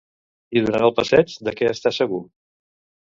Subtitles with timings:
[0.57, 2.23] I durant el passeig, de què està segur?